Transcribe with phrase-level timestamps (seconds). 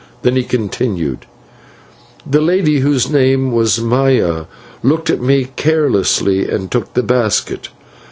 [0.23, 1.27] Then he continued:
[2.27, 4.45] "The lady, whose name was Maya,
[4.81, 7.69] looked at me carelessly, and took the basket.